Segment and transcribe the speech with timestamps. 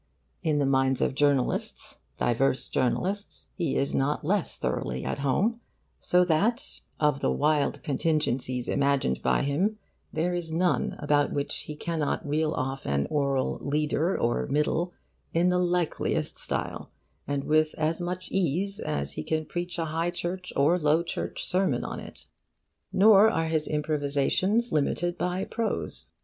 [0.41, 5.61] In the minds of journalists, diverse journalists, he is not less thoroughly at home,
[5.99, 9.77] so that of the wild contingencies imagined by him
[10.11, 14.91] there is none about which he cannot reel off an oral 'leader' or 'middle'
[15.35, 16.89] in the likeliest style,
[17.27, 21.45] and with as much ease as he can preach a High Church or Low Church
[21.45, 22.25] sermon on it.
[22.91, 26.07] Nor are his improvisations limited by prose.